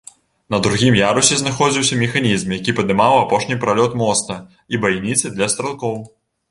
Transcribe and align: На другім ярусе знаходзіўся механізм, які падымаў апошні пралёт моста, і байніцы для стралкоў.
На 0.53 0.59
другім 0.67 0.95
ярусе 0.99 1.37
знаходзіўся 1.41 1.99
механізм, 2.03 2.57
які 2.59 2.75
падымаў 2.81 3.21
апошні 3.23 3.59
пралёт 3.67 3.91
моста, 4.05 4.43
і 4.75 4.83
байніцы 4.87 5.37
для 5.39 5.55
стралкоў. 5.55 6.01